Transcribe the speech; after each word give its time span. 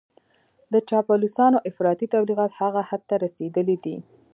د 0.73 0.75
چاپلوسانو 0.89 1.63
افراطي 1.69 2.07
تبليغات 2.13 2.51
هغه 2.61 2.81
حد 2.89 3.01
ته 3.09 3.15
رسېدلي 3.25 3.77
دي. 3.83 3.95